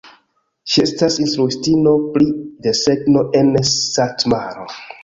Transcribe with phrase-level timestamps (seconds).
[0.71, 2.27] Ŝi estas instruistino pri
[2.69, 4.71] desegno en Satmaro.